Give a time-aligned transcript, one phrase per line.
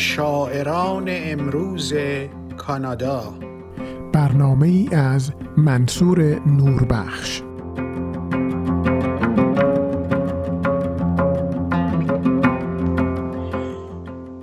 [0.00, 1.92] شاعران امروز
[2.56, 3.34] کانادا.
[4.12, 7.42] برنامه ای از منصور نوربخش.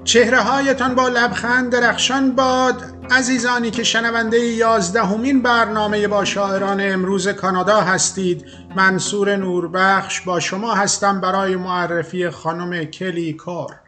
[0.04, 2.83] چهره هایتان با لبخند درخشان باد.
[3.11, 11.21] عزیزانی که شنونده یازدهمین برنامه با شاعران امروز کانادا هستید منصور نوربخش با شما هستم
[11.21, 13.86] برای معرفی خانم کلی کار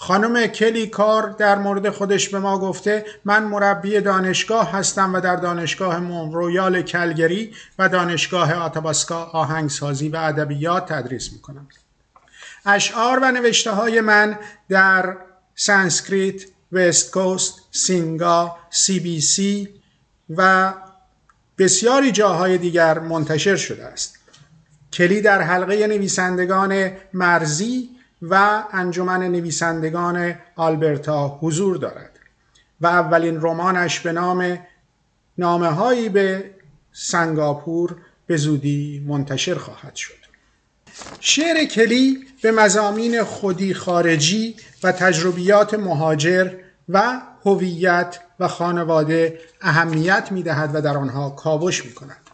[0.00, 5.36] خانم کلی کار در مورد خودش به ما گفته من مربی دانشگاه هستم و در
[5.36, 5.98] دانشگاه
[6.32, 11.68] رویال کلگری و دانشگاه آتاباسکا آهنگسازی و ادبیات تدریس می‌کنم
[12.66, 14.38] اشعار و نوشته های من
[14.68, 15.16] در
[15.54, 19.68] Sandscript، West Coast، Singa، CBC
[20.36, 20.74] و
[21.58, 24.18] بسیاری جاهای دیگر منتشر شده است.
[24.92, 32.18] کلی در حلقه نویسندگان مرزی و انجمن نویسندگان آلبرتا حضور دارد
[32.80, 34.58] و اولین رمانش به نام
[35.38, 36.50] نامه هایی به
[36.92, 37.96] سنگاپور
[38.26, 40.14] به زودی منتشر خواهد شد
[41.20, 46.54] شعر کلی به مزامین خودی خارجی و تجربیات مهاجر
[46.88, 52.27] و هویت و خانواده اهمیت می دهد و در آنها کاوش می کند.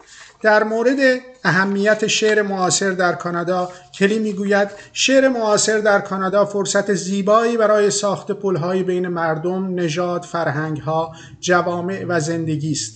[0.44, 7.56] در مورد اهمیت شعر معاصر در کانادا کلی می‌گوید شعر معاصر در کانادا فرصت زیبایی
[7.56, 12.94] برای ساخت پلهایی بین مردم، نژاد، فرهنگها، جوامع و زندگی است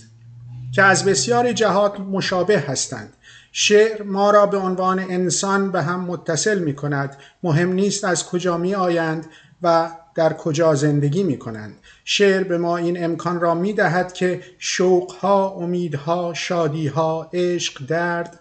[0.75, 3.13] که از بسیاری جهات مشابه هستند.
[3.51, 8.57] شعر ما را به عنوان انسان به هم متصل می کند مهم نیست از کجا
[8.57, 9.25] می آیند
[9.61, 9.89] و
[10.19, 15.49] در کجا زندگی می کنند شعر به ما این امکان را می دهد که شوقها،
[15.49, 18.39] امیدها، شادیها، عشق، درد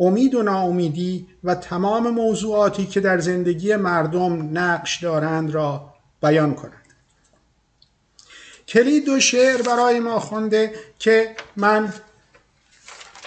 [0.00, 6.86] امید و ناامیدی و تمام موضوعاتی که در زندگی مردم نقش دارند را بیان کند
[8.68, 11.92] کلی دو شعر برای ما خونده که من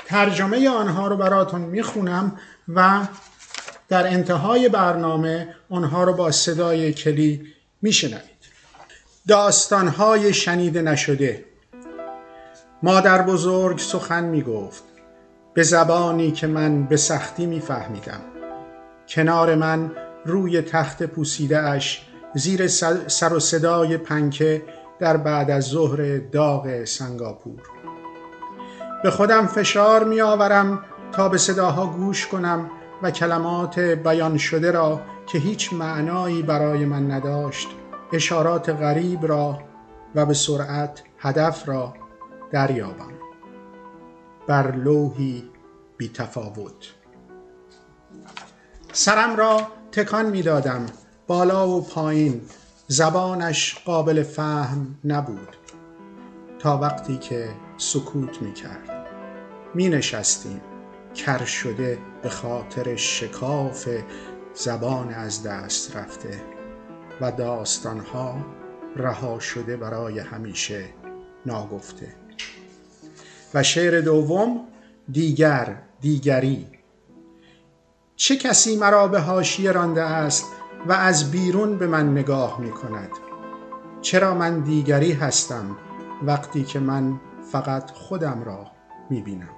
[0.05, 2.39] ترجمه آنها رو براتون می‌خونم
[2.75, 3.07] و
[3.93, 7.41] در انتهای برنامه آنها رو با صدای کلی
[7.81, 8.43] میشنوید.
[9.27, 11.45] داستانهای شنیده نشده.
[12.83, 14.83] مادر بزرگ سخن می‌گفت.
[15.53, 18.21] به زبانی که من به سختی میفهمیدم.
[19.07, 19.91] کنار من
[20.25, 22.67] روی تخت پوسیده اش زیر
[23.07, 24.61] سر و صدای پنکه
[24.99, 27.61] در بعد از ظهر داغ سنگاپور.
[29.03, 32.71] به خودم فشار می آورم تا به صداها گوش کنم
[33.03, 37.67] و کلمات بیان شده را که هیچ معنایی برای من نداشت
[38.13, 39.59] اشارات غریب را
[40.15, 41.93] و به سرعت هدف را
[42.51, 43.13] دریابم.
[44.47, 45.49] بر لوحی
[45.97, 46.93] بی تفاوت.
[48.91, 50.85] سرم را تکان می دادم.
[51.27, 52.41] بالا و پایین
[52.87, 55.55] زبانش قابل فهم نبود.
[56.59, 59.07] تا وقتی که سکوت می کرد.
[59.73, 60.61] می نشستیم.
[61.15, 63.89] کر شده به خاطر شکاف
[64.53, 66.41] زبان از دست رفته
[67.21, 68.45] و داستانها
[68.95, 70.85] رها شده برای همیشه
[71.45, 72.15] ناگفته.
[73.53, 74.59] و شعر دوم
[75.11, 76.67] دیگر دیگری.
[78.15, 80.45] چه کسی مرا به حاشیه رانده است
[80.87, 83.09] و از بیرون به من نگاه می کند؟
[84.01, 85.77] چرا من دیگری هستم
[86.23, 87.19] وقتی که من
[87.51, 88.71] فقط خودم را
[89.09, 89.49] می بینم؟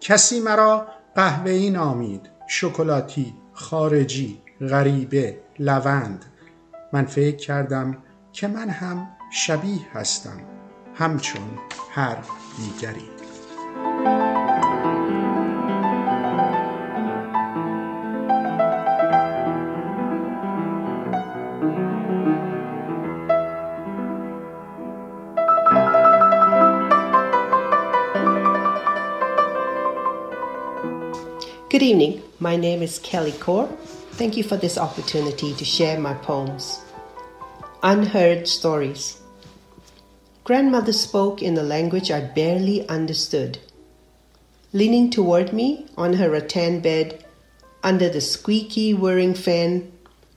[0.00, 6.24] کسی مرا قهوه‌ای نامید شکلاتی خارجی غریبه لوند.
[6.92, 7.96] من فکر کردم
[8.32, 10.40] که من هم شبیه هستم
[10.94, 11.48] همچون
[11.90, 12.16] هر
[12.56, 13.08] دیگری.
[31.76, 32.22] Good evening.
[32.40, 33.68] My name is Kelly Core.
[34.12, 36.80] Thank you for this opportunity to share my poems.
[37.82, 39.20] Unheard Stories.
[40.44, 43.58] Grandmother spoke in a language I barely understood.
[44.72, 47.26] Leaning toward me on her rattan bed,
[47.82, 49.92] under the squeaky whirring fan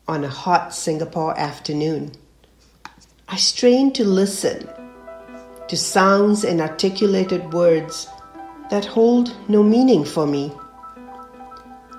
[0.09, 2.12] on a hot Singapore afternoon,
[3.30, 4.68] I strained to listen
[5.69, 8.09] to sounds and articulated words
[8.69, 10.51] that hold no meaning for me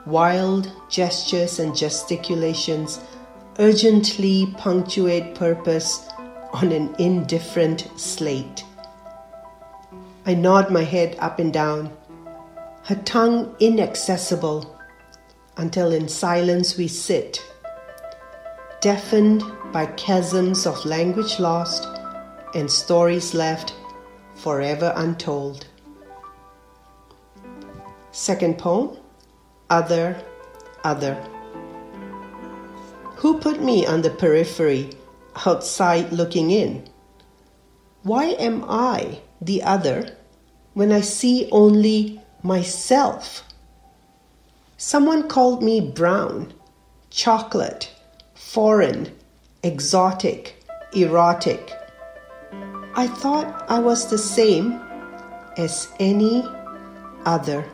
[0.07, 3.01] wild gestures and gesticulations
[3.59, 6.09] urgently punctuate purpose
[6.53, 8.65] on an indifferent slate.
[10.27, 11.93] I nod my head up and down,
[12.85, 14.77] her tongue inaccessible,
[15.57, 17.43] until in silence we sit,
[18.81, 19.43] deafened
[19.73, 21.87] by chasms of language lost
[22.55, 23.75] and stories left
[24.35, 25.67] forever untold.
[28.13, 28.97] Second poem
[29.71, 30.21] Other,
[30.83, 31.15] Other.
[33.19, 34.91] Who put me on the periphery,
[35.47, 36.89] outside looking in?
[38.03, 40.17] Why am I the other
[40.75, 43.45] when I see only myself?
[44.77, 46.53] Someone called me brown,
[47.11, 47.93] chocolate,
[48.35, 49.15] foreign,
[49.63, 50.65] exotic,
[50.95, 51.71] erotic.
[52.95, 54.81] I thought I was the same
[55.57, 56.43] as any
[57.25, 57.71] other.